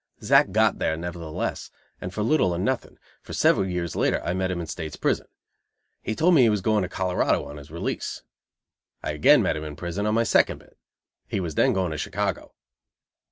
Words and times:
Zack 0.23 0.49
"got 0.51 0.79
there," 0.79 0.97
nevertheless, 0.97 1.69
and 2.01 2.11
for 2.11 2.23
little 2.23 2.55
or 2.55 2.57
nothing, 2.57 2.97
for 3.21 3.33
several 3.33 3.67
years 3.67 3.95
later 3.95 4.19
I 4.23 4.33
met 4.33 4.49
him 4.49 4.59
in 4.59 4.65
State's 4.65 4.95
prison. 4.95 5.27
He 6.01 6.15
told 6.15 6.33
me 6.33 6.41
he 6.41 6.49
was 6.49 6.61
going 6.61 6.81
to 6.81 6.89
Colorado 6.89 7.45
on 7.45 7.57
his 7.57 7.69
release. 7.69 8.23
I 9.03 9.11
again 9.11 9.43
met 9.43 9.55
him 9.57 9.63
in 9.63 9.75
prison 9.75 10.07
on 10.07 10.15
my 10.15 10.23
second 10.23 10.57
bit. 10.57 10.75
He 11.27 11.39
was 11.39 11.53
then 11.53 11.71
going 11.73 11.91
to 11.91 11.99
Chicago. 11.99 12.55